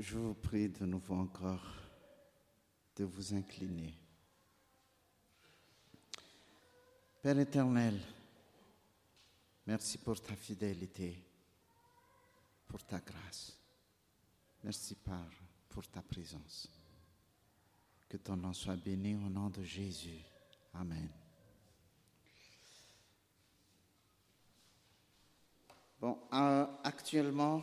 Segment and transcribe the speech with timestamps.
[0.00, 1.66] je vous prie de nouveau encore
[2.96, 3.94] de vous incliner.
[7.20, 8.00] Père éternel,
[9.66, 11.24] merci pour ta fidélité,
[12.66, 13.56] pour ta grâce.
[14.64, 14.96] Merci,
[15.68, 16.68] pour ta présence.
[18.08, 20.24] Que ton nom soit béni au nom de Jésus.
[20.74, 21.08] Amen.
[26.00, 27.62] Bon, euh, actuellement,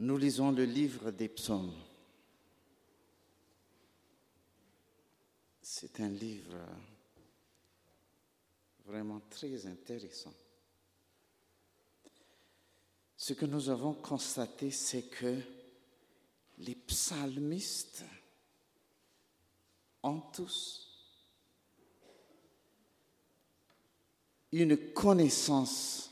[0.00, 1.74] nous lisons le livre des psaumes.
[5.60, 6.56] C'est un livre
[8.86, 10.32] vraiment très intéressant.
[13.16, 15.36] Ce que nous avons constaté, c'est que
[16.58, 18.04] les psalmistes
[20.02, 20.88] ont tous
[24.52, 26.07] une connaissance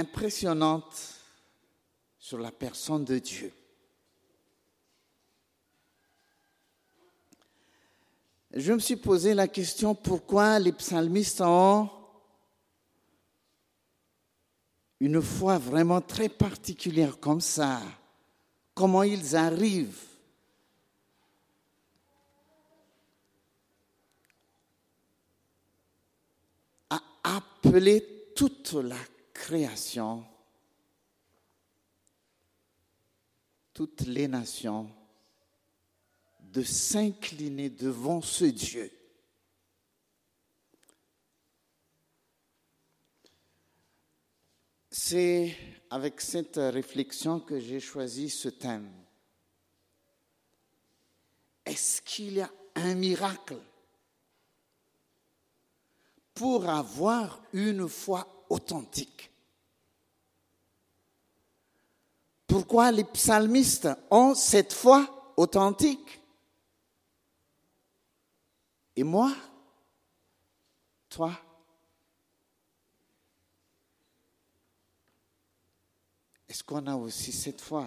[0.00, 1.14] impressionnante
[2.18, 3.52] sur la personne de Dieu.
[8.52, 11.88] Je me suis posé la question pourquoi les psalmistes ont
[14.98, 17.80] une foi vraiment très particulière comme ça?
[18.74, 20.04] Comment ils arrivent?
[26.90, 28.96] À appeler toute la
[29.40, 30.22] création,
[33.72, 34.90] toutes les nations,
[36.40, 38.92] de s'incliner devant ce Dieu.
[44.90, 45.56] C'est
[45.88, 48.92] avec cette réflexion que j'ai choisi ce thème.
[51.64, 53.56] Est-ce qu'il y a un miracle
[56.34, 59.29] pour avoir une foi authentique?
[62.50, 66.20] Pourquoi les psalmistes ont cette foi authentique
[68.96, 69.32] Et moi
[71.08, 71.32] Toi
[76.48, 77.86] Est-ce qu'on a aussi cette foi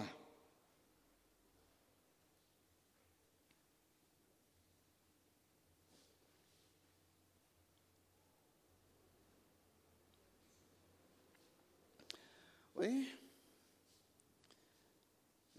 [12.76, 13.14] Oui.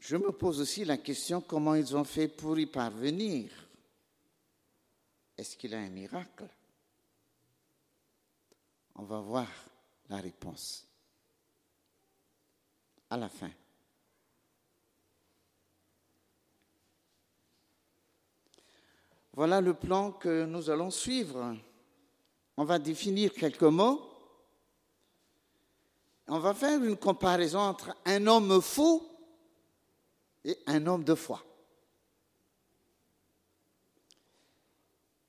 [0.08, 3.50] Je me pose aussi la question comment ils ont fait pour y parvenir?
[5.36, 6.48] Est-ce qu'il y a un miracle?
[8.94, 9.48] On va voir
[10.08, 10.86] la réponse
[13.10, 13.50] à la fin.
[19.34, 21.58] Voilà le plan que nous allons suivre.
[22.58, 24.08] On va définir quelques mots.
[26.28, 29.15] On va faire une comparaison entre un homme fou
[30.46, 31.44] et un homme de foi.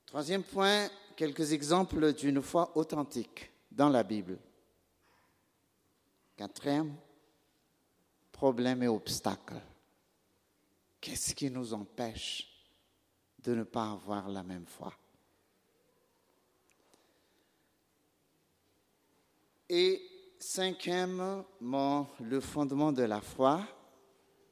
[0.05, 4.37] Troisième point, quelques exemples d'une foi authentique dans la Bible.
[6.37, 6.95] Quatrième,
[8.31, 9.59] problème et obstacle.
[11.01, 12.47] Qu'est-ce qui nous empêche
[13.39, 14.93] de ne pas avoir la même foi?
[19.67, 20.01] Et
[20.39, 23.67] cinquièmement, le fondement de la foi,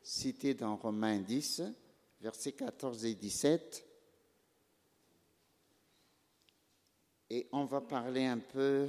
[0.05, 1.63] cité dans Romains 10,
[2.21, 3.83] versets 14 et 17.
[7.31, 8.87] Et on va parler un peu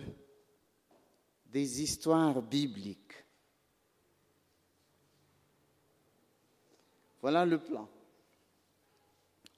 [1.47, 3.15] des histoires bibliques.
[7.23, 7.89] Voilà le plan.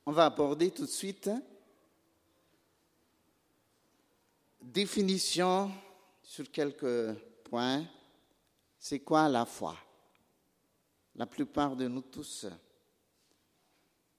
[0.06, 1.28] On va aborder tout de suite
[4.60, 5.72] définition
[6.22, 7.84] sur quelques points.
[8.78, 9.76] C'est quoi la foi?
[11.18, 12.46] La plupart de nous tous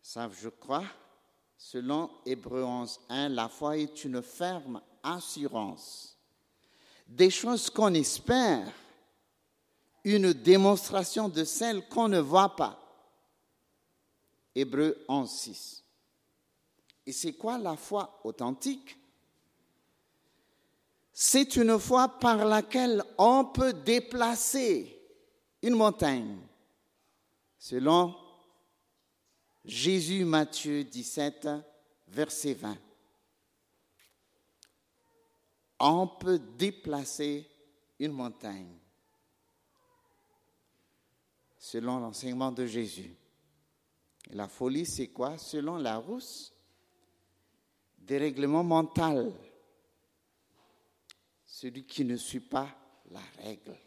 [0.02, 0.84] savent, je crois,
[1.58, 6.18] selon Hébreu 11, 1, la foi est une ferme assurance
[7.08, 8.72] des choses qu'on espère,
[10.04, 12.78] une démonstration de celles qu'on ne voit pas.
[14.54, 15.84] Hébreu 11, 6.
[17.08, 18.98] Et c'est quoi la foi authentique?
[21.12, 25.02] C'est une foi par laquelle on peut déplacer
[25.62, 26.38] une montagne,
[27.60, 28.16] selon
[29.66, 31.50] Jésus Matthieu 17,
[32.08, 32.78] verset 20.
[35.82, 37.48] On peut déplacer
[38.00, 38.78] une montagne,
[41.58, 43.14] selon l'enseignement de Jésus.
[44.32, 45.38] La folie, c'est quoi?
[45.38, 46.54] Selon la rousse,
[47.98, 49.32] dérèglement mental,
[51.46, 52.70] celui qui ne suit pas
[53.12, 53.78] la règle.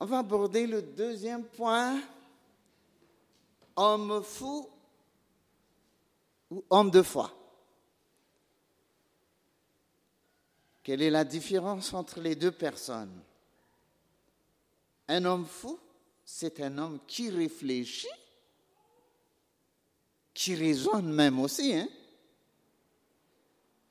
[0.00, 2.00] On va aborder le deuxième point,
[3.74, 4.68] homme fou
[6.50, 7.32] ou homme de foi?
[10.82, 13.20] Quelle est la différence entre les deux personnes?
[15.08, 15.78] Un homme fou,
[16.24, 18.06] c'est un homme qui réfléchit,
[20.32, 21.88] qui raisonne même aussi, hein?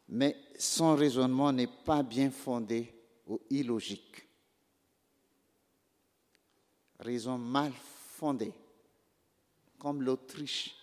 [0.08, 2.94] mais son raisonnement n'est pas bien fondé
[3.28, 4.27] ou illogique
[7.00, 8.54] raison mal fondée,
[9.80, 10.76] comme l'Autriche.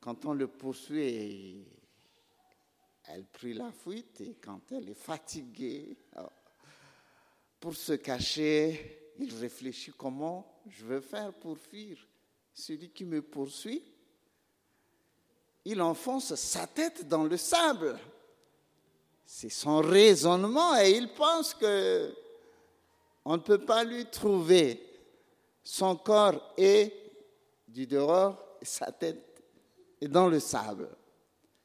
[0.00, 1.66] Quand on le poursuit,
[3.04, 6.28] elle prit la fuite et quand elle est fatiguée, oh,
[7.58, 11.98] pour se cacher, il réfléchit comment je veux faire pour fuir
[12.54, 13.82] celui qui me poursuit.
[15.64, 17.98] Il enfonce sa tête dans le sable.
[19.24, 22.14] C'est son raisonnement et il pense que
[23.30, 24.82] on ne peut pas lui trouver.
[25.62, 26.94] Son corps est
[27.66, 29.44] du dehors, sa tête
[30.00, 30.88] est dans le sable.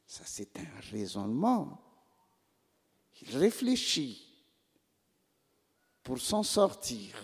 [0.06, 1.80] Ça, c'est un raisonnement.
[3.22, 4.44] Il réfléchit
[6.02, 7.16] pour s'en sortir.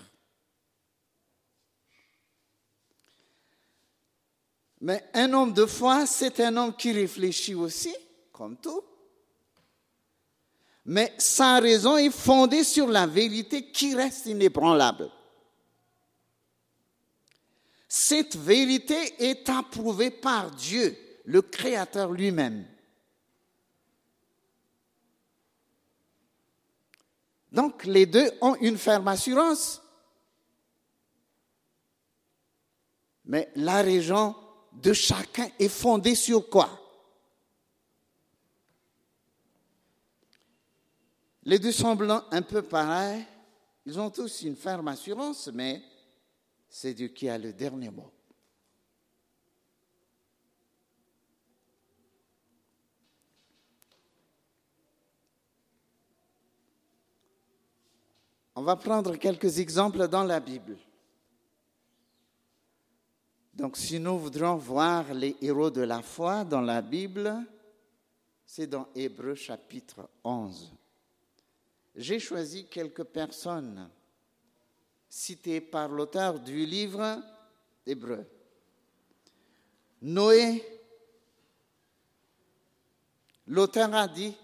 [4.81, 7.95] Mais un homme de foi, c'est un homme qui réfléchit aussi,
[8.33, 8.83] comme tout
[10.91, 15.09] mais sa raison est fondée sur la vérité qui reste inébranlable.
[17.87, 22.67] Cette vérité est approuvée par Dieu, le Créateur lui-même.
[27.53, 29.81] Donc les deux ont une ferme assurance.
[33.27, 34.35] Mais la raison
[34.73, 36.80] de chacun est fondée sur quoi?
[41.45, 43.25] Les deux semblent un peu pareils.
[43.87, 45.83] Ils ont tous une ferme assurance, mais
[46.69, 48.13] c'est Dieu qui a le dernier mot.
[58.55, 60.77] On va prendre quelques exemples dans la Bible.
[63.55, 67.35] Donc si nous voudrons voir les héros de la foi dans la Bible,
[68.45, 70.80] c'est dans Hébreu chapitre 11
[71.95, 73.91] j'ai choisi quelques personnes
[75.09, 77.23] citées par l'auteur du livre
[77.85, 78.25] d'Hébreu.
[80.03, 80.65] Noé,
[83.47, 84.35] l'auteur a dit,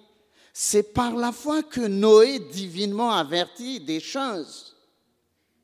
[0.53, 4.77] c'est par la foi que Noé divinement averti des choses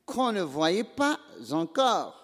[0.05, 1.19] qu'on ne voyait pas
[1.51, 2.19] encore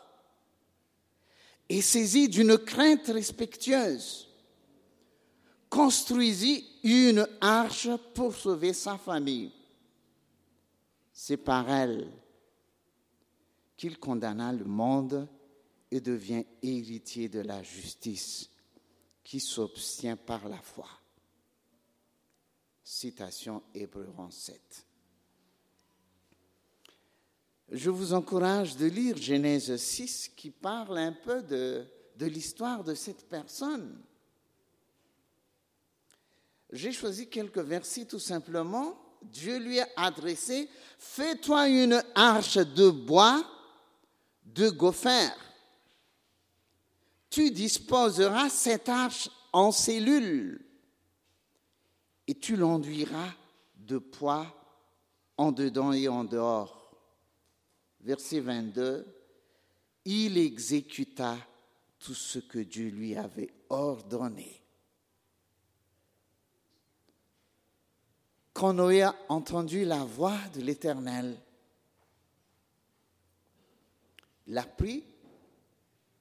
[1.68, 4.28] et saisi d'une crainte respectueuse
[5.70, 9.52] construisit une arche pour sauver sa famille.
[11.12, 12.12] C'est par elle
[13.76, 15.28] qu'il condamna le monde
[15.92, 18.50] et devient héritier de la justice
[19.24, 20.88] qui s'obtient par la foi.
[22.84, 24.86] Citation Hébreu 7.
[27.72, 31.86] Je vous encourage de lire Genèse 6 qui parle un peu de,
[32.16, 34.02] de l'histoire de cette personne.
[36.72, 38.98] J'ai choisi quelques versets tout simplement.
[39.22, 43.44] Dieu lui a adressé, fais-toi une arche de bois
[44.46, 45.30] de gopher.
[47.30, 50.66] Tu disposeras cette arche en cellules
[52.28, 53.34] et tu l'enduiras
[53.76, 54.56] de poids
[55.38, 56.92] en dedans et en dehors.
[58.02, 59.06] Verset 22,
[60.06, 61.38] il exécuta
[62.00, 64.59] tout ce que Dieu lui avait ordonné.
[68.60, 71.40] Quand Noé a entendu la voix de l'Éternel,
[74.48, 75.02] il a pris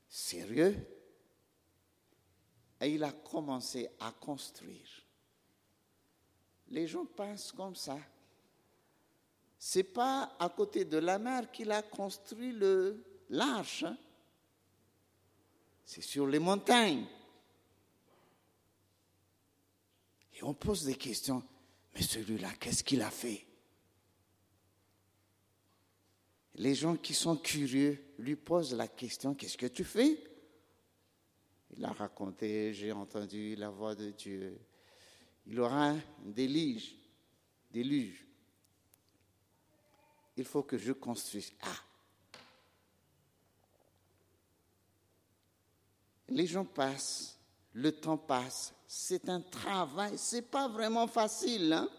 [0.09, 0.77] sérieux
[2.81, 5.05] et il a commencé à construire.
[6.69, 7.99] Les gens pensent comme ça.
[9.59, 12.57] C'est pas à côté de la mer qu'il a construit
[13.31, 13.83] l'arche.
[13.83, 13.99] Hein.
[15.85, 17.05] C'est sur les montagnes.
[20.35, 21.43] Et on pose des questions.
[21.99, 23.45] Mais celui-là, qu'est-ce qu'il a fait?
[26.55, 30.23] Les gens qui sont curieux lui posent la question, qu'est-ce que tu fais?
[31.77, 34.61] Il a raconté, j'ai entendu la voix de Dieu.
[35.49, 36.95] Il aura un déluge,
[37.73, 38.25] déluge.
[40.37, 41.53] Il faut que je construise.
[41.63, 41.83] Ah
[46.29, 47.41] Les gens passent,
[47.73, 48.73] le temps passe.
[48.91, 51.75] C'est un travail, c'est pas vraiment facile.
[51.75, 51.91] Hein?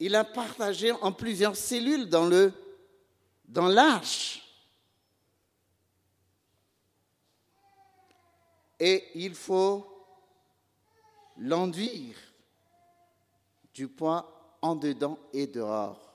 [0.00, 2.52] Il a partagé en plusieurs cellules dans le
[3.44, 4.42] dans l'arche.
[8.80, 9.86] Et il faut
[11.36, 12.16] l'enduire
[13.72, 16.12] du poids en dedans et dehors.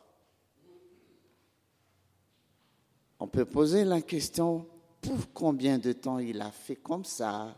[3.19, 4.67] On peut poser la question,
[5.01, 7.55] pour combien de temps il a fait comme ça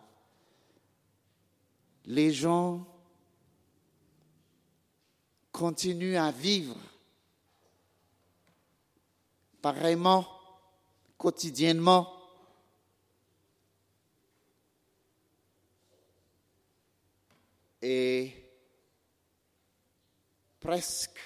[2.05, 2.85] Les gens
[5.51, 6.77] continuent à vivre
[9.61, 10.27] pareillement,
[11.17, 12.15] quotidiennement.
[17.81, 18.33] Et
[20.59, 21.19] presque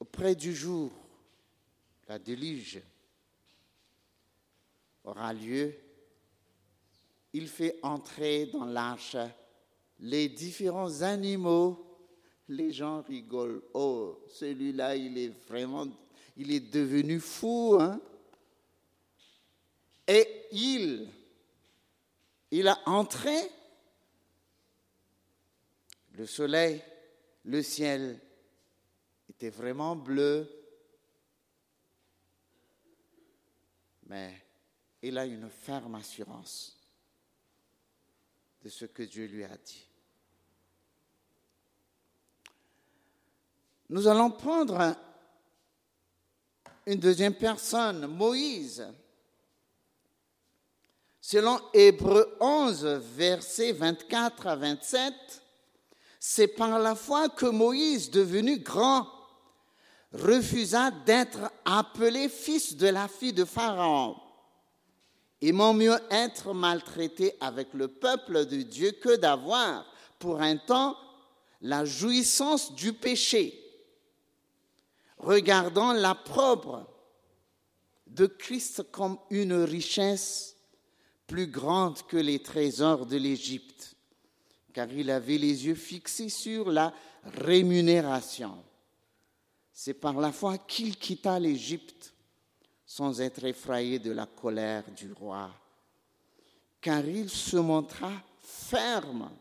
[0.00, 0.90] auprès du jour,
[2.08, 2.80] la déluge
[5.04, 5.74] aura lieu,
[7.32, 9.16] il fait entrer dans l'arche
[10.00, 11.80] les différents animaux.
[12.48, 13.62] Les gens rigolent.
[13.72, 15.86] Oh, celui-là, il est vraiment,
[16.36, 17.76] il est devenu fou.
[17.80, 18.00] Hein?
[20.06, 21.08] Et il,
[22.50, 23.34] il a entré
[26.12, 26.80] le soleil,
[27.44, 28.20] le ciel
[29.28, 30.48] était vraiment bleu,
[34.06, 34.34] mais
[35.02, 36.78] il a une ferme assurance
[38.62, 39.86] de ce que Dieu lui a dit.
[43.90, 44.96] Nous allons prendre
[46.86, 48.86] une deuxième personne, Moïse.
[51.20, 52.84] Selon Hébreu 11,
[53.16, 55.14] versets 24 à 27,
[56.18, 59.06] c'est par la foi que Moïse, devenu grand,
[60.14, 64.16] refusa d'être appelé fils de la fille de Pharaon.
[65.42, 69.84] Aimant mieux être maltraité avec le peuple de Dieu que d'avoir,
[70.18, 70.96] pour un temps,
[71.60, 73.60] la jouissance du péché.
[75.18, 76.86] Regardant la propre
[78.06, 80.56] de Christ comme une richesse
[81.26, 83.94] plus grande que les trésors de l'Égypte
[84.74, 86.92] car il avait les yeux fixés sur la
[87.24, 88.62] rémunération.
[89.76, 92.14] C'est par la foi qu'il quitta l'Égypte
[92.86, 95.50] sans être effrayé de la colère du roi,
[96.80, 99.36] car il se montra ferme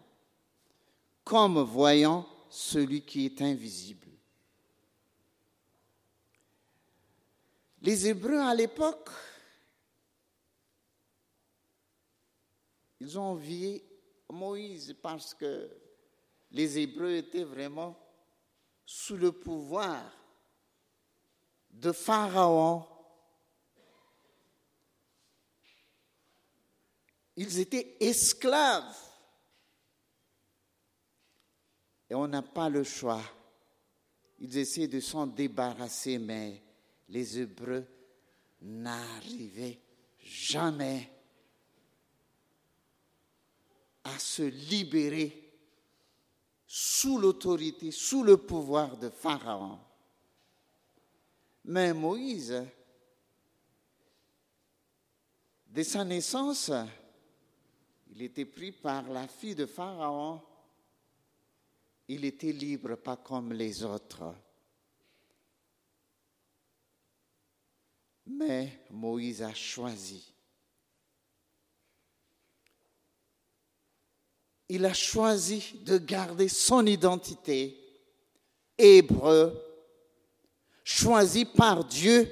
[1.23, 4.07] comme voyant celui qui est invisible.
[7.83, 9.09] Les Hébreux à l'époque,
[12.99, 13.85] ils ont envié
[14.31, 15.69] Moïse parce que
[16.49, 17.95] les Hébreux étaient vraiment
[18.83, 20.22] sous le pouvoir
[21.73, 22.85] de Pharaon.
[27.35, 28.95] Ils étaient esclaves.
[32.09, 33.23] Et on n'a pas le choix.
[34.39, 36.61] Ils essaient de s'en débarrasser, mais
[37.09, 37.85] les Hébreux
[38.61, 39.79] n'arrivaient
[40.19, 41.09] jamais
[44.03, 45.43] à se libérer
[46.67, 49.79] sous l'autorité, sous le pouvoir de Pharaon.
[51.65, 52.63] Mais Moïse,
[55.65, 56.71] dès sa naissance,
[58.11, 60.41] il était pris par la fille de Pharaon.
[62.07, 64.35] Il était libre, pas comme les autres.
[68.25, 70.33] Mais Moïse a choisi
[74.73, 77.77] il a choisi de garder son identité
[78.75, 79.53] hébreu,
[80.83, 82.31] choisi par Dieu,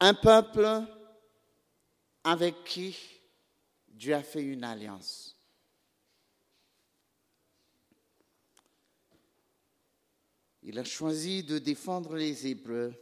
[0.00, 0.66] un peuple
[2.24, 2.96] avec qui
[3.88, 5.36] Dieu a fait une alliance.
[10.64, 12.94] Il a choisi de défendre les Hébreux.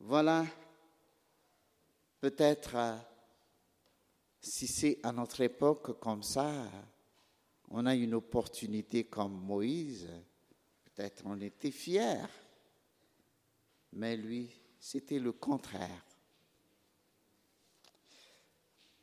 [0.00, 0.44] Voilà
[2.20, 2.96] Peut-être, euh,
[4.40, 6.50] si c'est à notre époque comme ça,
[7.70, 10.08] on a une opportunité comme Moïse,
[10.84, 12.26] peut-être on était fiers,
[13.92, 16.04] mais lui, c'était le contraire.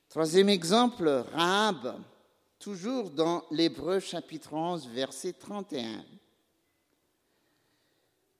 [0.09, 1.99] Troisième exemple, Rahab,
[2.59, 6.05] toujours dans l'Hébreu chapitre 11, verset 31.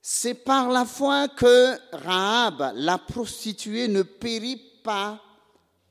[0.00, 5.20] C'est par la foi que Rahab, la prostituée, ne périt pas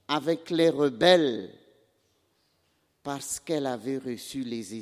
[0.07, 1.53] avec les rebelles
[3.03, 4.75] parce qu'elle avait reçu les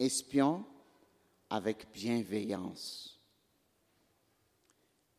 [0.00, 0.66] espions
[1.48, 3.20] avec bienveillance.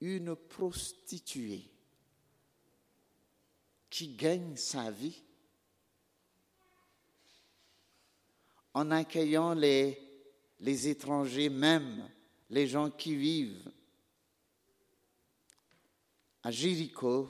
[0.01, 1.69] Une prostituée
[3.89, 5.23] qui gagne sa vie
[8.73, 9.97] en accueillant les,
[10.87, 12.09] étrangers, même
[12.49, 13.71] les gens qui vivent
[16.43, 17.29] à Jéricho,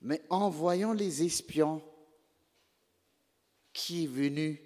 [0.00, 1.82] mais en voyant les espions
[3.82, 4.60] qui est venu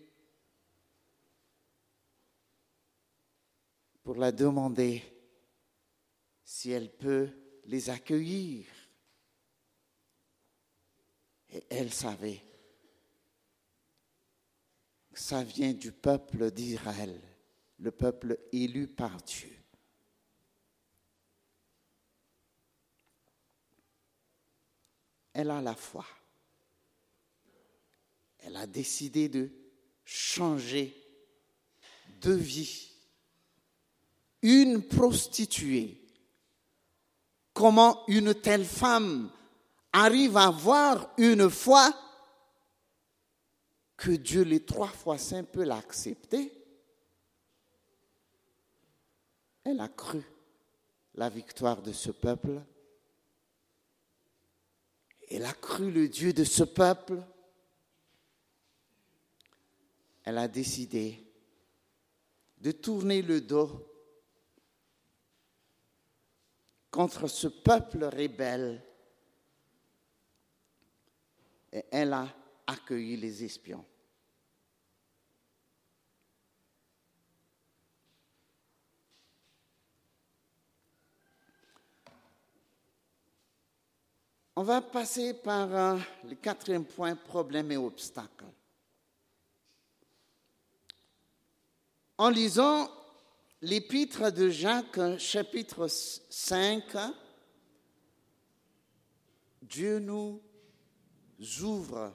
[4.03, 5.03] pour la demander
[6.45, 7.31] si elle peut
[7.65, 8.67] les accueillir.
[11.49, 12.45] Et elle savait
[15.11, 17.19] que ça vient du peuple d'Israël,
[17.79, 19.57] le peuple élu par Dieu.
[25.33, 26.05] Elle a la foi.
[28.47, 29.51] Elle a décidé de
[30.05, 30.97] changer
[32.21, 32.93] de vie.
[34.41, 36.01] Une prostituée.
[37.53, 39.33] Comment une telle femme
[39.93, 41.93] arrive à avoir une foi
[43.97, 46.53] que Dieu les trois fois saint peut l'accepter?
[49.65, 50.23] Elle a cru
[51.17, 52.63] la victoire de ce peuple.
[55.31, 57.21] Elle a cru le Dieu de ce peuple.
[60.27, 61.25] Elle a décidé
[62.59, 63.89] de tourner le dos
[66.91, 68.83] contre ce peuple rebelle
[71.73, 72.29] et elle a
[72.67, 73.85] accueilli les espions.
[84.57, 88.47] On va passer par euh, le quatrième point, problème et obstacles.
[92.19, 92.91] En lisant
[93.61, 96.83] l'épître de Jacques, chapitre 5,
[99.61, 100.41] Dieu nous
[101.63, 102.15] ouvre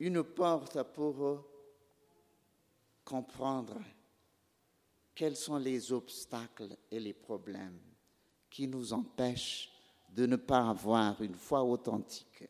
[0.00, 1.46] une porte pour
[3.04, 3.80] comprendre
[5.14, 7.78] quels sont les obstacles et les problèmes
[8.50, 9.70] qui nous empêchent
[10.08, 12.42] de ne pas avoir une foi authentique.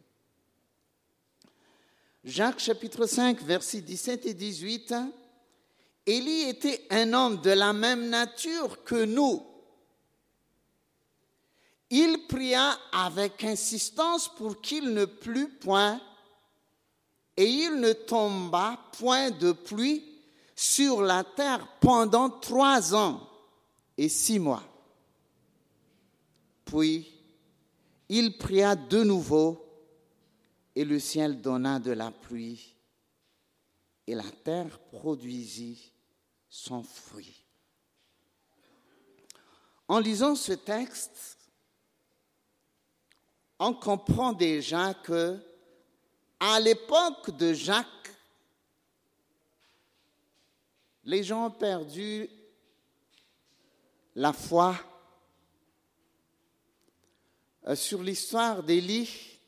[2.24, 4.94] Jacques chapitre 5, versets 17 et 18,
[6.06, 9.46] Élie était un homme de la même nature que nous.
[11.90, 16.00] Il pria avec insistance pour qu'il ne plût point,
[17.36, 20.04] et il ne tomba point de pluie
[20.54, 23.28] sur la terre pendant trois ans
[23.96, 24.62] et six mois.
[26.64, 27.12] Puis
[28.08, 29.64] il pria de nouveau
[30.74, 32.71] et le ciel donna de la pluie
[34.06, 35.92] et la terre produisit
[36.48, 37.44] son fruit.
[39.88, 41.38] En lisant ce texte,
[43.58, 45.38] on comprend déjà que
[46.40, 47.86] à l'époque de Jacques,
[51.04, 52.28] les gens ont perdu
[54.14, 54.76] la foi
[57.66, 59.38] euh, sur l'histoire d'Élie,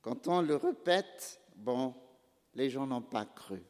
[0.00, 1.94] quand on le répète, bon,
[2.54, 3.62] les gens n'ont pas cru.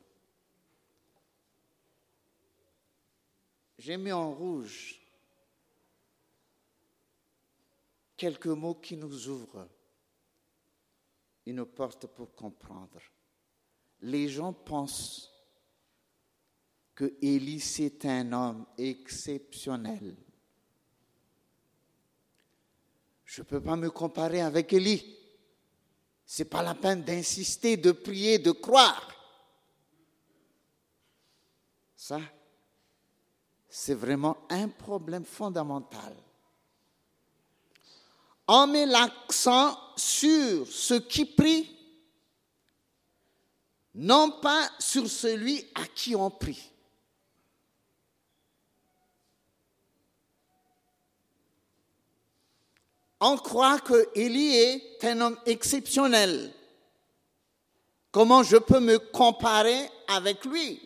[3.79, 5.01] J'ai mis en rouge
[8.17, 9.69] quelques mots qui nous ouvrent
[11.47, 13.01] une porte pour comprendre.
[14.01, 15.33] Les gens pensent
[16.95, 20.17] que Élie, c'est un homme exceptionnel
[23.29, 25.18] Je ne peux pas me comparer avec Élie.
[26.31, 29.11] Ce n'est pas la peine d'insister, de prier, de croire.
[31.97, 32.21] Ça,
[33.67, 36.15] c'est vraiment un problème fondamental.
[38.47, 41.75] On met l'accent sur ce qui prie,
[43.95, 46.71] non pas sur celui à qui on prie.
[53.21, 56.53] On croit que Élie est un homme exceptionnel.
[58.11, 60.81] Comment je peux me comparer avec lui?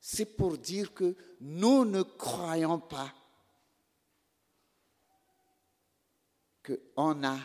[0.00, 3.12] C'est pour dire que nous ne croyons pas
[6.64, 7.38] qu'on a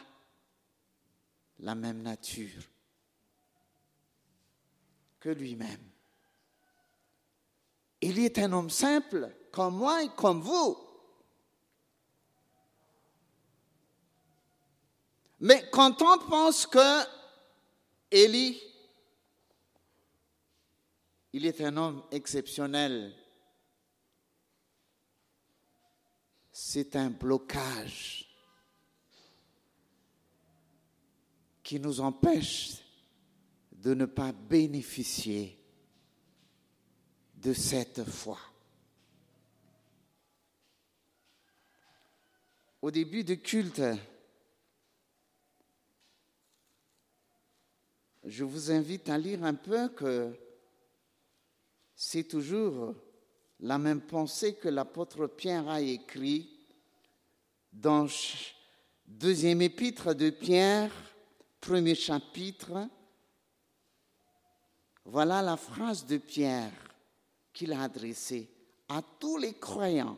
[1.60, 2.63] la même nature
[5.19, 5.80] que lui-même.
[8.01, 10.90] Il est un homme simple, comme moi et comme vous.
[15.41, 17.04] Mais quand on pense que
[18.12, 18.62] Élie,
[21.34, 23.15] il est un homme exceptionnel,
[26.51, 28.30] c'est un blocage
[31.63, 32.73] qui nous empêche
[33.71, 35.58] de ne pas bénéficier
[37.38, 38.38] de cette foi.
[42.80, 43.82] Au début du culte,
[48.32, 50.34] je vous invite à lire un peu que
[51.94, 52.96] c'est toujours
[53.60, 56.50] la même pensée que l'apôtre Pierre a écrit
[57.74, 58.08] dans
[59.06, 60.94] deuxième épître de Pierre,
[61.60, 62.88] premier chapitre.
[65.04, 66.72] Voilà la phrase de Pierre
[67.52, 68.50] qu'il a adressée
[68.88, 70.17] à tous les croyants.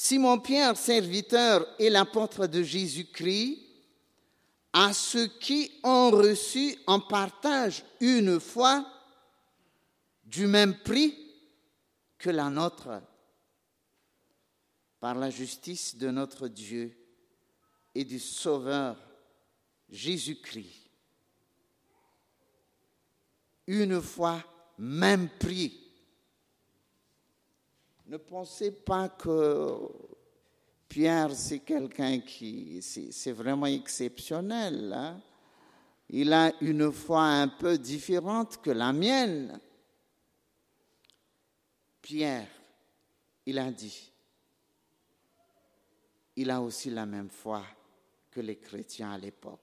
[0.00, 3.58] Simon Pierre, serviteur et l'apôtre de Jésus-Christ,
[4.72, 8.86] à ceux qui ont reçu en partage une foi
[10.22, 11.18] du même prix
[12.16, 13.02] que la nôtre,
[15.00, 16.96] par la justice de notre Dieu
[17.92, 18.96] et du Sauveur
[19.88, 20.92] Jésus-Christ.
[23.66, 24.44] Une foi,
[24.78, 25.87] même prix.
[28.08, 29.76] Ne pensez pas que
[30.88, 34.94] Pierre, c'est quelqu'un qui, c'est vraiment exceptionnel.
[34.94, 35.20] Hein.
[36.08, 39.60] Il a une foi un peu différente que la mienne.
[42.00, 42.48] Pierre,
[43.44, 44.10] il a dit,
[46.36, 47.62] il a aussi la même foi
[48.30, 49.60] que les chrétiens à l'époque.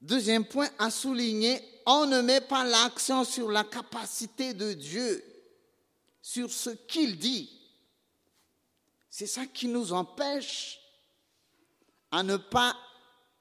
[0.00, 1.60] Deuxième point à souligner,
[1.92, 5.24] on ne met pas l'accent sur la capacité de Dieu
[6.22, 7.50] sur ce qu'il dit.
[9.08, 10.80] C'est ça qui nous empêche
[12.12, 12.76] à ne pas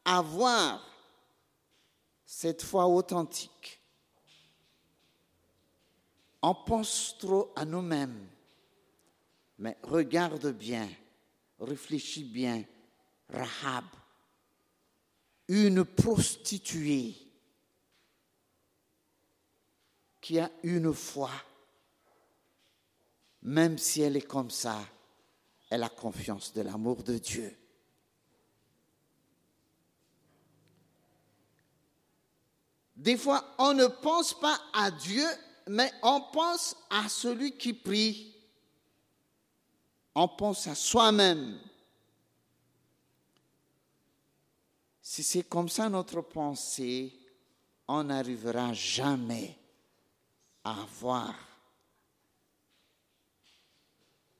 [0.03, 0.83] avoir
[2.25, 3.79] cette foi authentique.
[6.41, 8.27] On pense trop à nous-mêmes,
[9.59, 10.89] mais regarde bien,
[11.59, 12.63] réfléchis bien.
[13.31, 13.85] Rahab,
[15.47, 17.28] une prostituée
[20.29, 21.31] qui a une foi
[23.41, 24.77] même si elle est comme ça,
[25.71, 27.57] elle a confiance de l'amour de Dieu.
[32.95, 35.25] Des fois, on ne pense pas à Dieu,
[35.65, 38.35] mais on pense à celui qui prie.
[40.13, 41.59] On pense à soi-même.
[45.01, 47.17] Si c'est comme ça notre pensée,
[47.87, 49.58] on n'arrivera jamais
[50.63, 51.35] avoir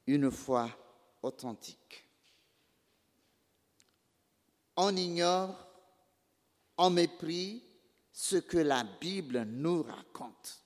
[0.08, 0.70] une foi
[1.22, 2.06] authentique.
[4.76, 5.56] On ignore,
[6.78, 7.64] on mépris
[8.12, 10.64] ce que la Bible nous raconte.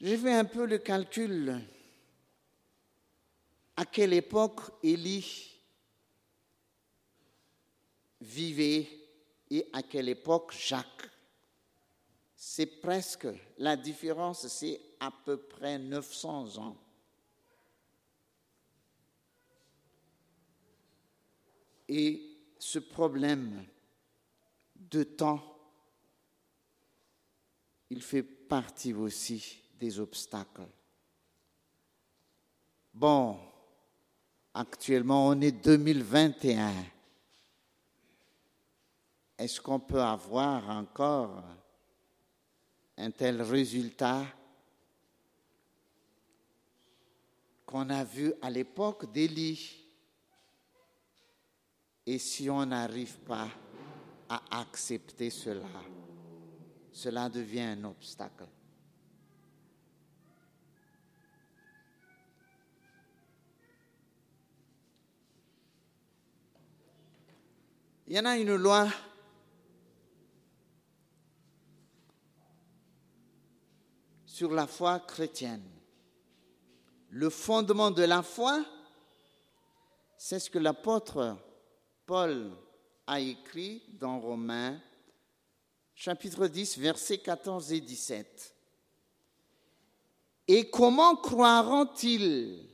[0.00, 1.60] J'ai fait un peu le calcul.
[3.76, 5.50] À quelle époque Élie
[8.20, 8.88] vivait
[9.50, 11.10] et à quelle époque Jacques.
[12.42, 16.76] C'est presque, la différence, c'est à peu près 900 ans.
[21.86, 23.62] Et ce problème
[24.74, 25.54] de temps,
[27.90, 30.66] il fait partie aussi des obstacles.
[32.94, 33.38] Bon,
[34.54, 36.72] actuellement on est 2021.
[39.36, 41.44] Est-ce qu'on peut avoir encore
[43.00, 44.26] un tel résultat
[47.64, 49.86] qu'on a vu à l'époque d'Élie.
[52.04, 53.48] Et si on n'arrive pas
[54.28, 55.66] à accepter cela,
[56.92, 58.46] cela devient un obstacle.
[68.08, 68.88] Il y en a une loi
[74.40, 75.68] sur la foi chrétienne.
[77.10, 78.64] Le fondement de la foi,
[80.16, 81.36] c'est ce que l'apôtre
[82.06, 82.50] Paul
[83.06, 84.80] a écrit dans Romains,
[85.94, 88.54] chapitre 10, versets 14 et 17.
[90.48, 92.66] Et comment croiront-ils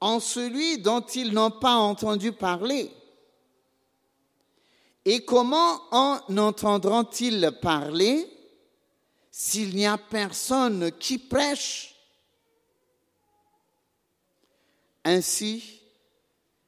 [0.00, 2.90] en celui dont ils n'ont pas entendu parler?
[5.04, 8.39] Et comment en entendront-ils parler?
[9.30, 11.94] S'il n'y a personne qui prêche.
[15.04, 15.80] Ainsi,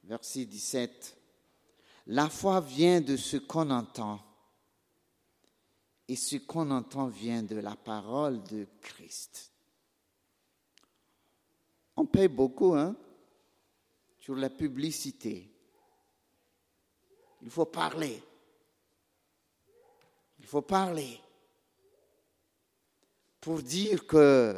[0.03, 1.17] verset 17,
[2.07, 4.19] la foi vient de ce qu'on entend
[6.07, 9.51] et ce qu'on entend vient de la parole de Christ.
[11.95, 12.95] On paye beaucoup hein,
[14.19, 15.49] sur la publicité.
[17.41, 18.21] Il faut parler.
[20.39, 21.19] Il faut parler
[23.43, 24.57] pour dire que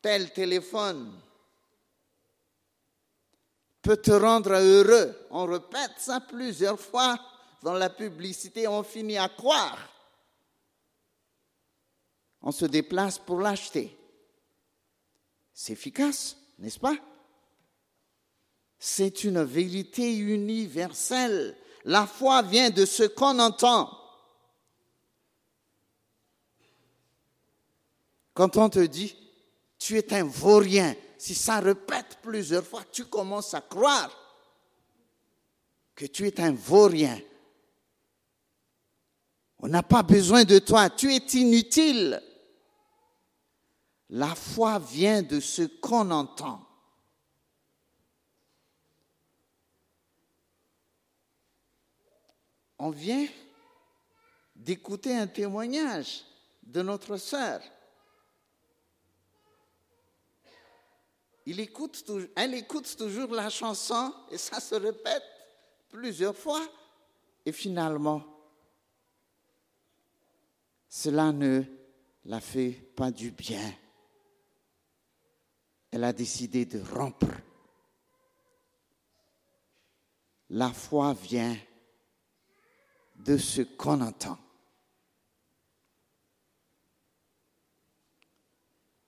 [0.00, 1.12] tel téléphone
[3.82, 5.14] peut te rendre heureux.
[5.30, 7.20] On répète ça plusieurs fois
[7.62, 9.78] dans la publicité, on finit à croire.
[12.40, 13.94] On se déplace pour l'acheter.
[15.52, 16.96] C'est efficace, n'est-ce pas?
[18.78, 21.58] C'est une vérité universelle.
[21.84, 24.07] La foi vient de ce qu'on entend.
[28.38, 29.16] Quand on te dit,
[29.80, 34.16] tu es un vaurien, si ça répète plusieurs fois, tu commences à croire
[35.96, 37.20] que tu es un vaurien.
[39.58, 42.22] On n'a pas besoin de toi, tu es inutile.
[44.08, 46.64] La foi vient de ce qu'on entend.
[52.78, 53.26] On vient
[54.54, 56.24] d'écouter un témoignage
[56.62, 57.60] de notre sœur.
[61.50, 65.22] Elle écoute toujours la chanson et ça se répète
[65.88, 66.66] plusieurs fois.
[67.44, 68.22] Et finalement,
[70.88, 71.62] cela ne
[72.24, 73.72] la fait pas du bien
[75.90, 77.26] elle a décidé de rompre.
[80.50, 81.56] La foi vient
[83.16, 84.38] de ce qu'on entend.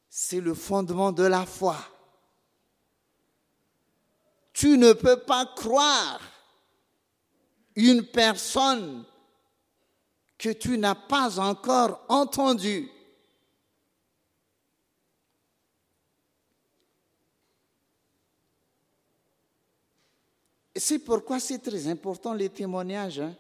[0.09, 1.77] C'est le fondement de la foi.
[4.61, 6.21] Tu ne peux pas croire
[7.75, 9.07] une personne
[10.37, 12.91] que tu n'as pas encore entendue.
[20.77, 23.21] C'est pourquoi c'est très important les témoignages.
[23.21, 23.35] Hein.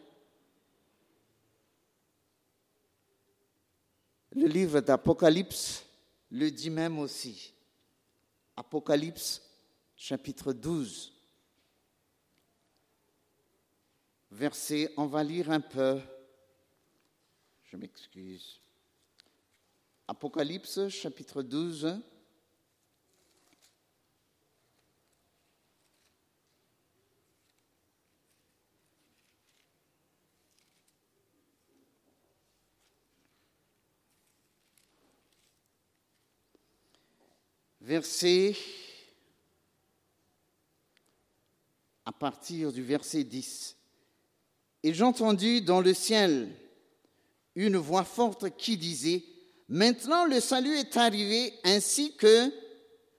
[4.32, 5.84] Le livre d'Apocalypse
[6.30, 7.52] le dit même aussi.
[8.56, 9.49] Apocalypse
[10.00, 11.12] chapitre 12.
[14.30, 16.00] Verset, on va lire un peu.
[17.64, 18.58] Je m'excuse.
[20.08, 22.00] Apocalypse chapitre 12.
[37.82, 38.54] verset,
[42.10, 43.76] à partir du verset 10.
[44.82, 46.50] Et j'entendis dans le ciel
[47.54, 49.22] une voix forte qui disait,
[49.68, 52.52] Maintenant le salut est arrivé ainsi que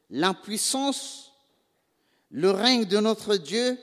[0.09, 1.31] la puissance,
[2.31, 3.77] le règne de notre Dieu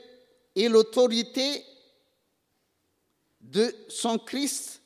[0.55, 1.65] et l'autorité
[3.41, 4.83] de son Christ,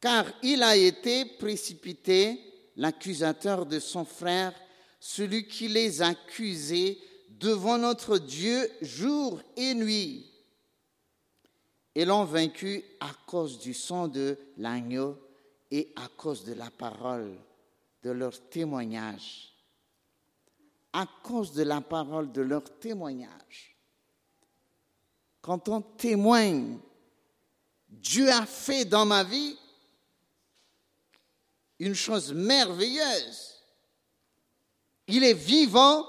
[0.00, 2.40] car il a été précipité,
[2.76, 4.54] l'accusateur de son frère,
[4.98, 6.96] celui qui les accusait
[7.42, 10.30] devant notre Dieu jour et nuit.
[11.94, 15.18] Et l'ont vaincu à cause du sang de l'agneau
[15.70, 17.36] et à cause de la parole
[18.02, 19.52] de leur témoignage.
[20.94, 23.76] À cause de la parole de leur témoignage.
[25.42, 26.78] Quand on témoigne,
[27.88, 29.58] Dieu a fait dans ma vie
[31.78, 33.52] une chose merveilleuse
[35.08, 36.06] il est vivant.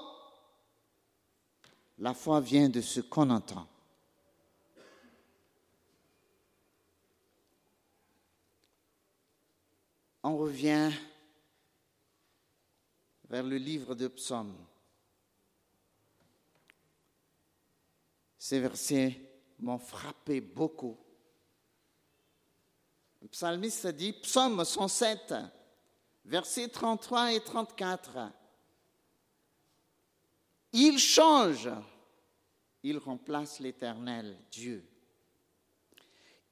[1.99, 3.67] La foi vient de ce qu'on entend.
[10.23, 10.91] On revient
[13.29, 14.55] vers le livre de Psaume.
[18.37, 19.19] Ces versets
[19.59, 20.97] m'ont frappé beaucoup.
[23.21, 25.33] Le psalmiste dit, Psaume 107,
[26.25, 28.31] versets 33 et 34.
[30.73, 31.69] Il change,
[32.81, 34.83] il remplace l'éternel Dieu.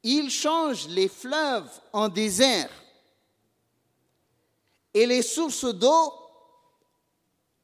[0.03, 2.71] Il change les fleuves en désert
[4.93, 6.13] et les sources d'eau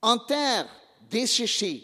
[0.02, 0.68] en terre
[1.10, 1.84] desséchée.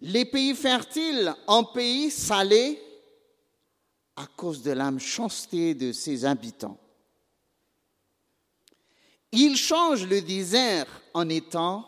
[0.00, 2.80] Les pays fertiles en pays salés
[4.14, 6.78] à cause de la méchanceté de ses habitants.
[9.32, 11.86] Il change le désert en étang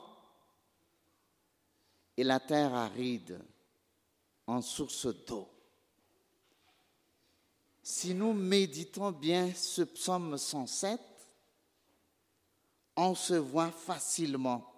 [2.16, 3.40] et la terre aride
[4.46, 5.48] en source d'eau.
[7.82, 11.00] Si nous méditons bien ce psaume 107,
[12.96, 14.70] on se voit facilement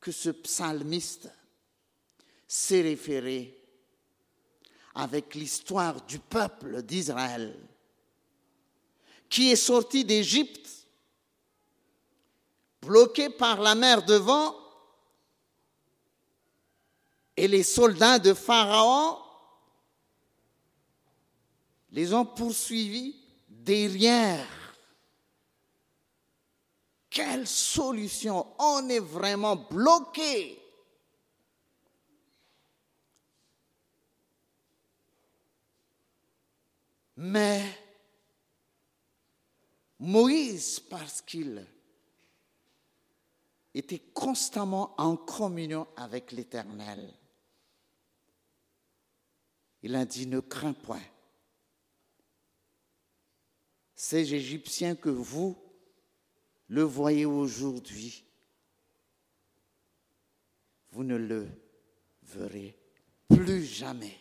[0.00, 1.30] que ce psalmiste
[2.46, 3.58] s'est référé
[4.94, 7.56] avec l'histoire du peuple d'Israël
[9.28, 10.77] qui est sorti d'Égypte,
[12.88, 14.56] bloqué par la mer devant,
[17.36, 19.18] et les soldats de Pharaon
[21.90, 23.14] les ont poursuivis
[23.48, 24.46] derrière.
[27.10, 30.60] Quelle solution On est vraiment bloqué.
[37.16, 37.64] Mais
[39.98, 41.66] Moïse, parce qu'il
[43.74, 47.14] était constamment en communion avec l'Éternel,
[49.82, 51.02] il a dit, ne crains point.
[53.94, 55.56] Ces Égyptiens que vous
[56.68, 58.24] le voyez aujourd'hui,
[60.90, 61.48] vous ne le
[62.22, 62.76] verrez
[63.28, 64.18] plus jamais.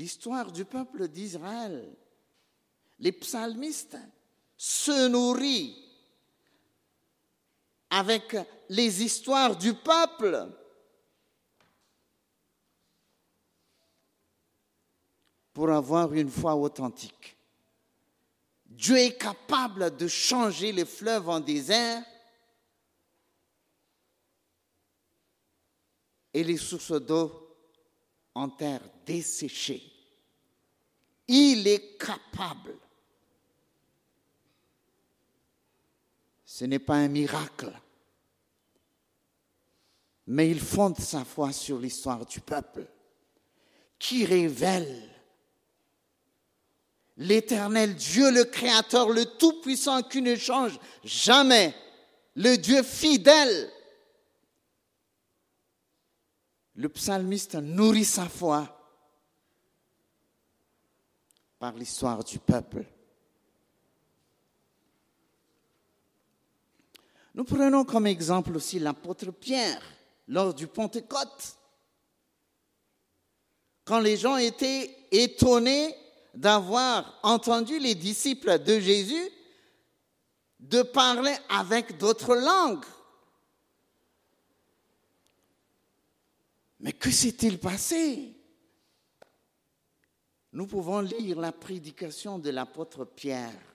[0.00, 1.94] l'histoire du peuple d'Israël.
[2.98, 3.98] Les psalmistes
[4.62, 5.74] se nourrissent
[7.88, 8.36] avec
[8.68, 10.48] les histoires du peuple.
[15.52, 17.36] pour avoir une foi authentique.
[18.64, 22.02] Dieu est capable de changer les fleuves en désert
[26.32, 27.58] et les sources d'eau
[28.34, 29.82] en terre desséchée.
[31.26, 32.78] Il est capable.
[36.60, 37.72] Ce n'est pas un miracle,
[40.26, 42.86] mais il fonde sa foi sur l'histoire du peuple
[43.98, 45.08] qui révèle
[47.16, 51.74] l'éternel Dieu, le Créateur, le Tout-Puissant qui ne change jamais,
[52.36, 53.72] le Dieu fidèle.
[56.74, 58.68] Le psalmiste nourrit sa foi
[61.58, 62.84] par l'histoire du peuple.
[67.34, 69.82] Nous prenons comme exemple aussi l'apôtre Pierre
[70.26, 71.56] lors du Pentecôte.
[73.84, 75.94] Quand les gens étaient étonnés
[76.34, 79.30] d'avoir entendu les disciples de Jésus
[80.60, 82.84] de parler avec d'autres langues.
[86.80, 88.34] Mais que s'est-il passé?
[90.52, 93.69] Nous pouvons lire la prédication de l'apôtre Pierre.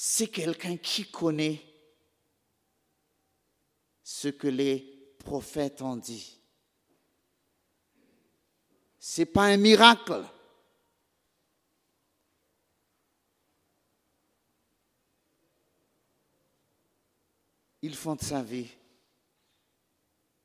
[0.00, 1.60] C'est quelqu'un qui connaît
[4.04, 4.78] ce que les
[5.18, 6.38] prophètes ont dit.
[9.00, 10.24] Ce n'est pas un miracle.
[17.82, 18.70] Il fonde sa vie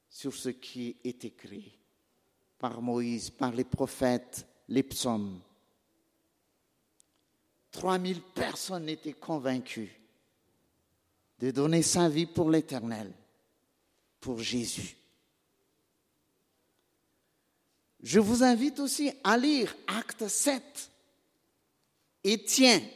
[0.09, 1.77] sur ce qui est écrit
[2.57, 5.39] par Moïse, par les prophètes, les psaumes.
[7.73, 9.99] 3000 personnes étaient convaincues
[11.39, 13.11] de donner sa vie pour l'éternel,
[14.21, 14.95] pour Jésus.
[18.01, 20.89] Je vous invite aussi à lire Acte 7.
[22.23, 22.87] Étienne,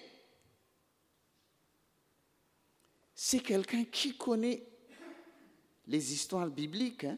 [3.14, 4.64] c'est quelqu'un qui connaît
[5.86, 7.04] les histoires bibliques.
[7.04, 7.18] Hein?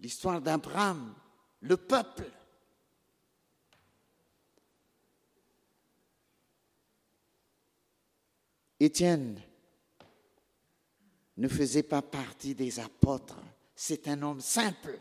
[0.00, 1.14] l'histoire d'Abraham,
[1.60, 2.30] le peuple.
[8.80, 9.42] Étienne
[11.36, 13.40] ne faisait pas partie des apôtres,
[13.74, 15.00] c'est un homme simple,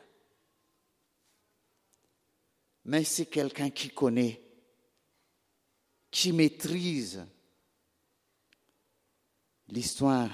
[2.85, 4.41] mais c'est quelqu'un qui connaît,
[6.09, 7.25] qui maîtrise
[9.67, 10.31] l'histoire,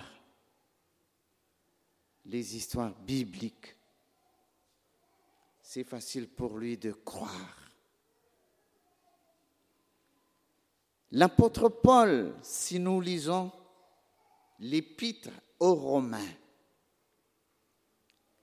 [2.26, 3.76] les histoires bibliques.
[5.62, 7.62] C'est facile pour lui de croire.
[11.16, 13.51] L'apôtre Paul, si nous lisons
[14.57, 16.34] l'épître aux Romains,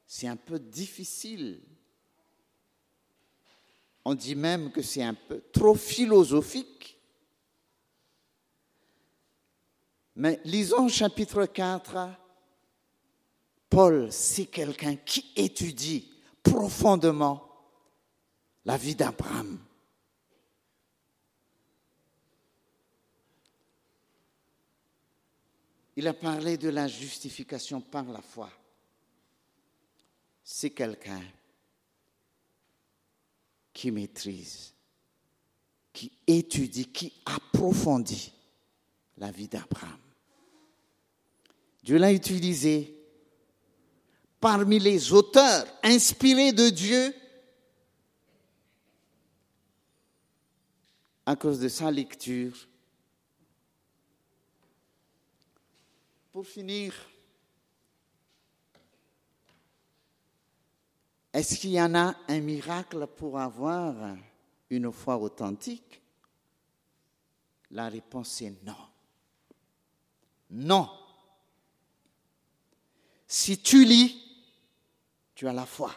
[0.07, 1.63] c'est un peu difficile.
[4.05, 6.97] On dit même que c'est un peu trop philosophique.
[10.15, 12.09] Mais lisons chapitre 4
[13.69, 16.09] Paul, c'est quelqu'un qui étudie
[16.45, 17.49] profondément
[18.65, 19.59] la vie d'Abraham.
[26.01, 28.51] Il a parlé de la justification par la foi.
[30.43, 31.21] C'est quelqu'un
[33.75, 34.73] qui maîtrise,
[35.93, 38.33] qui étudie, qui approfondit
[39.19, 40.01] la vie d'Abraham.
[41.83, 42.97] Dieu l'a utilisé
[44.41, 47.15] parmi les auteurs inspirés de Dieu
[51.27, 52.70] à cause de sa lecture.
[56.33, 56.95] Pour finir,
[61.33, 64.17] est-ce qu'il y en a un miracle pour avoir
[64.71, 66.01] une foi authentique?
[67.73, 68.77] La réponse est non.
[70.51, 70.91] Non.
[73.27, 74.21] Si tu lis,
[75.35, 75.93] tu as la foi.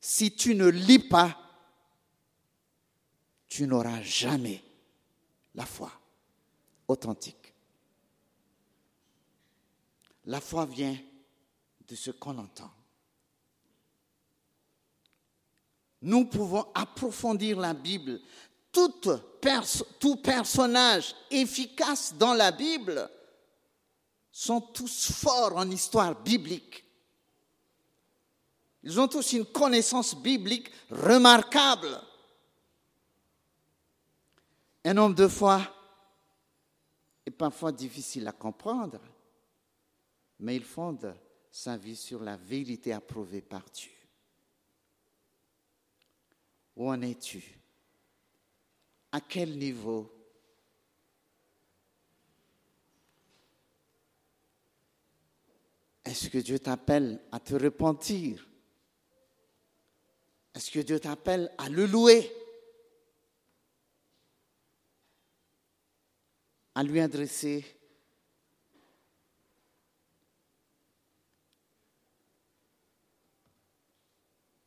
[0.00, 1.36] Si tu ne lis pas,
[3.46, 4.62] tu n'auras jamais
[5.54, 5.92] la foi
[6.86, 7.47] authentique.
[10.28, 10.94] La foi vient
[11.88, 12.70] de ce qu'on entend.
[16.02, 18.20] Nous pouvons approfondir la Bible.
[18.70, 18.92] Tout,
[20.22, 23.10] personnage efficace dans la Bible
[24.30, 26.84] sont tous forts en histoire biblique.
[28.82, 32.02] Ils ont tous une connaissance biblique remarquable.
[34.84, 35.62] Un homme de foi
[37.24, 39.00] est parfois difficile à comprendre,
[40.40, 41.14] mais il fonde
[41.50, 43.90] sa vie sur la vérité approuvée par Dieu.
[46.76, 47.42] Où en es-tu?
[49.10, 50.14] À quel niveau?
[56.04, 58.48] Est-ce que Dieu t'appelle à te repentir?
[60.54, 62.32] Est-ce que Dieu t'appelle à le louer?
[66.74, 67.77] À lui adresser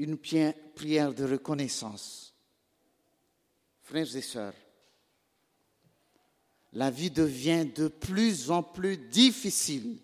[0.04, 2.34] une prière de reconnaissance.
[3.82, 4.56] Frères et sœurs,
[6.74, 10.00] la vie devient de plus en plus difficile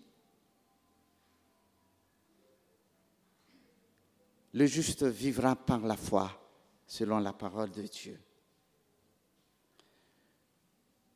[4.58, 6.32] Le juste vivra par la foi,
[6.88, 8.20] selon la parole de Dieu.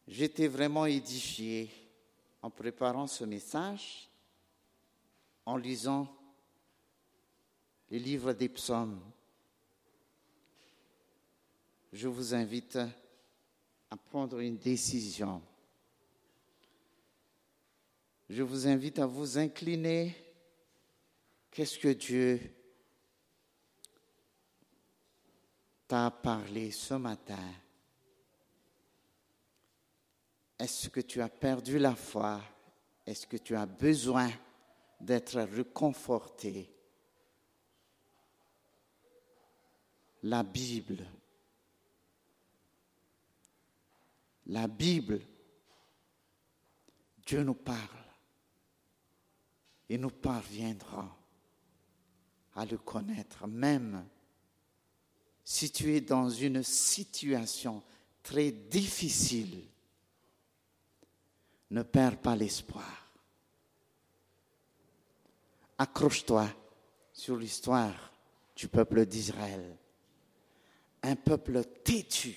[0.08, 1.72] J'étais vraiment édifié
[2.44, 4.12] en préparant ce message,
[5.44, 6.08] en lisant
[7.92, 9.02] les livres des psaumes.
[11.92, 12.80] Je vous invite
[13.89, 15.42] à prendre une décision.
[18.30, 20.16] Je vous invite à vous incliner.
[21.52, 22.39] Qu'est-ce que Dieu
[25.86, 27.44] t'a parlé ce matin?
[30.58, 32.42] Est-ce que tu as perdu la foi?
[33.06, 34.32] Est-ce que tu as besoin
[35.02, 36.74] d'être reconforté
[40.24, 41.04] La Bible,
[44.48, 45.22] la Bible,
[47.26, 48.06] Dieu nous parle
[49.90, 51.10] et nous parviendrons
[52.56, 54.06] à le connaître même
[55.44, 57.84] si tu es dans une situation
[58.24, 59.66] très difficile,
[61.72, 63.12] ne perds pas l'espoir.
[65.78, 66.48] Accroche-toi
[67.12, 68.12] sur l'histoire
[68.56, 69.78] du peuple d'Israël.
[71.04, 72.36] Un peuple têtu,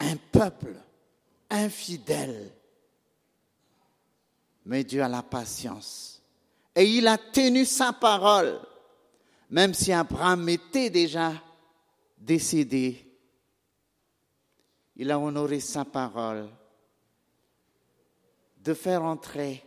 [0.00, 0.76] un peuple
[1.50, 2.52] infidèle.
[4.66, 6.22] Mais Dieu a la patience.
[6.74, 8.60] Et il a tenu sa parole
[9.54, 11.32] même si Abraham était déjà
[12.18, 13.06] décédé,
[14.96, 16.48] il a honoré sa parole
[18.58, 19.64] de faire entrer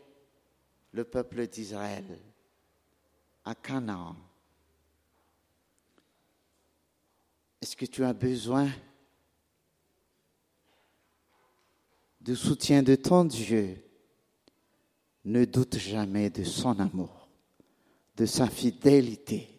[0.91, 2.19] le peuple d'Israël
[3.45, 4.17] à Canaan.
[7.67, 8.69] Est-ce que tu as besoin
[12.21, 13.83] de soutien de ton Dieu?
[15.25, 17.27] Ne doute jamais de son amour,
[18.15, 19.49] de sa fidélité.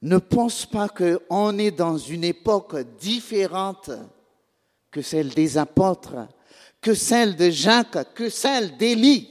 [0.00, 3.90] ne pense pas qu'on est dans une époque différente
[4.90, 6.26] que celle des apôtres,
[6.80, 9.28] que celle de Jacques, que celle d'Élie.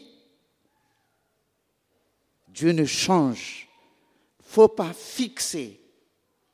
[2.50, 3.69] Dieu ne change.
[4.50, 5.80] Faut pas fixer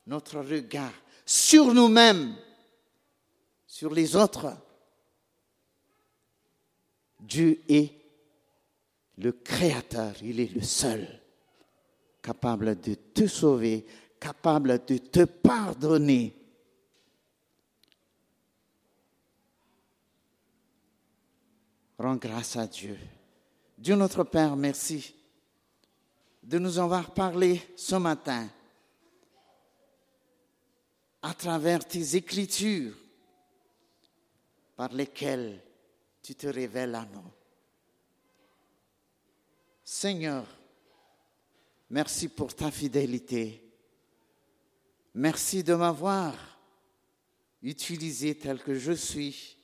[0.06, 0.92] notre regard
[1.26, 2.36] sur nous-mêmes,
[3.66, 4.54] sur les autres.
[7.22, 7.94] Dieu est
[9.18, 11.08] le Créateur, il est le seul
[12.22, 13.86] capable de te sauver,
[14.20, 16.36] capable de te pardonner.
[21.98, 22.98] Rends grâce à Dieu.
[23.78, 25.16] Dieu notre Père, merci
[26.46, 28.48] de nous avoir parlé ce matin
[31.24, 32.96] à travers tes écritures
[34.76, 35.64] par lesquelles
[36.22, 37.32] tu te révèles à nous.
[39.84, 40.46] Seigneur,
[41.90, 43.64] merci pour ta fidélité.
[45.16, 46.36] Merci de m'avoir
[47.64, 49.58] utilisé tel que je suis.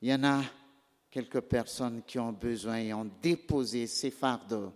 [0.00, 0.44] Il y en a
[1.10, 4.72] quelques personnes qui ont besoin et ont déposé ces fardeaux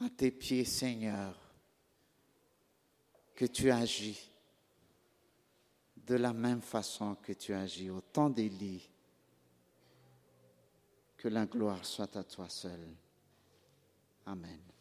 [0.00, 1.46] à tes pieds, Seigneur
[3.36, 4.30] que tu agis
[6.06, 8.88] de la même façon que tu agis au temps d'Élie.
[11.16, 12.80] Que la gloire soit à toi seul.
[14.24, 14.75] Amen.